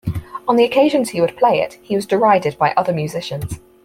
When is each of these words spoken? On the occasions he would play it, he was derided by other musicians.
On 0.47 0.55
the 0.55 0.63
occasions 0.63 1.11
he 1.11 1.21
would 1.21 1.37
play 1.37 1.59
it, 1.59 1.77
he 1.83 1.95
was 1.95 2.07
derided 2.07 2.57
by 2.57 2.71
other 2.75 2.91
musicians. 2.91 3.59